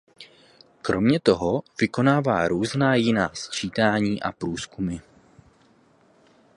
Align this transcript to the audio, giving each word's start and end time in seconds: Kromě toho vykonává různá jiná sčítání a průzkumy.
Kromě 0.81 1.19
toho 1.19 1.61
vykonává 1.81 2.47
různá 2.47 2.95
jiná 2.95 3.29
sčítání 3.33 4.21
a 4.21 4.31
průzkumy. 4.31 4.97